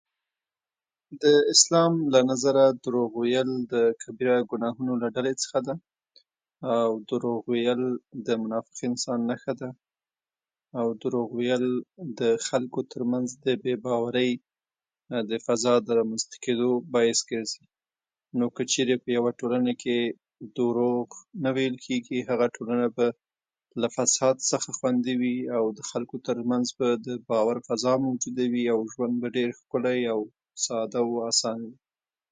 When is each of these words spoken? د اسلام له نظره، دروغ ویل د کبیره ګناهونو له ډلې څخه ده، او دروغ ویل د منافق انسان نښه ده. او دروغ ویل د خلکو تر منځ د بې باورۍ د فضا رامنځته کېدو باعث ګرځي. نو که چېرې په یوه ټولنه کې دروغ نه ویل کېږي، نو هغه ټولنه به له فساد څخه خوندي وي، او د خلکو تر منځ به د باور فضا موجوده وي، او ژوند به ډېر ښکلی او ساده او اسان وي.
د 1.23 1.23
اسلام 1.53 1.93
له 2.13 2.19
نظره، 2.31 2.63
دروغ 2.85 3.11
ویل 3.21 3.51
د 3.73 3.75
کبیره 4.01 4.35
ګناهونو 4.51 4.93
له 5.01 5.07
ډلې 5.15 5.33
څخه 5.43 5.59
ده، 5.67 5.75
او 6.81 6.91
دروغ 7.09 7.41
ویل 7.53 7.83
د 8.27 8.27
منافق 8.41 8.77
انسان 8.89 9.19
نښه 9.29 9.53
ده. 9.61 9.69
او 10.79 10.87
دروغ 11.01 11.29
ویل 11.39 11.65
د 12.19 12.21
خلکو 12.47 12.79
تر 12.91 13.01
منځ 13.11 13.27
د 13.45 13.47
بې 13.63 13.73
باورۍ 13.85 14.31
د 15.29 15.31
فضا 15.45 15.73
رامنځته 15.99 16.35
کېدو 16.45 16.69
باعث 16.93 17.19
ګرځي. 17.31 17.63
نو 18.37 18.45
که 18.55 18.63
چېرې 18.73 18.95
په 19.03 19.07
یوه 19.17 19.31
ټولنه 19.39 19.73
کې 19.81 19.97
دروغ 20.57 21.07
نه 21.43 21.49
ویل 21.57 21.75
کېږي، 21.85 22.17
نو 22.21 22.27
هغه 22.29 22.47
ټولنه 22.55 22.87
به 22.95 23.07
له 23.81 23.87
فساد 23.95 24.35
څخه 24.51 24.69
خوندي 24.77 25.13
وي، 25.21 25.37
او 25.57 25.63
د 25.77 25.79
خلکو 25.89 26.15
تر 26.27 26.37
منځ 26.49 26.67
به 26.77 26.87
د 27.07 27.07
باور 27.29 27.57
فضا 27.67 27.93
موجوده 28.05 28.45
وي، 28.53 28.65
او 28.73 28.79
ژوند 28.93 29.15
به 29.21 29.27
ډېر 29.37 29.49
ښکلی 29.59 29.99
او 30.13 30.19
ساده 30.65 30.99
او 31.05 31.09
اسان 31.29 31.59
وي. 31.67 31.77